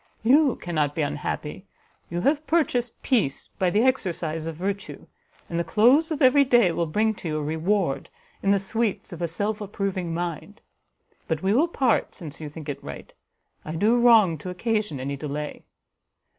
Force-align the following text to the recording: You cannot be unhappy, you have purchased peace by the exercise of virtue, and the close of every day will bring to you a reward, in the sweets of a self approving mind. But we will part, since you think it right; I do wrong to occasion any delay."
You 0.23 0.55
cannot 0.55 0.95
be 0.95 1.03
unhappy, 1.03 1.67
you 2.09 2.21
have 2.21 2.47
purchased 2.47 2.99
peace 3.03 3.49
by 3.59 3.69
the 3.69 3.83
exercise 3.83 4.47
of 4.47 4.55
virtue, 4.55 5.05
and 5.47 5.59
the 5.59 5.63
close 5.63 6.09
of 6.09 6.23
every 6.23 6.43
day 6.43 6.71
will 6.71 6.87
bring 6.87 7.13
to 7.13 7.27
you 7.27 7.37
a 7.37 7.43
reward, 7.43 8.09
in 8.41 8.49
the 8.49 8.57
sweets 8.57 9.13
of 9.13 9.21
a 9.21 9.27
self 9.27 9.61
approving 9.61 10.11
mind. 10.11 10.59
But 11.27 11.43
we 11.43 11.53
will 11.53 11.67
part, 11.67 12.15
since 12.15 12.41
you 12.41 12.49
think 12.49 12.67
it 12.67 12.83
right; 12.83 13.13
I 13.63 13.75
do 13.75 13.95
wrong 13.95 14.39
to 14.39 14.49
occasion 14.49 14.99
any 14.99 15.15
delay." 15.17 15.65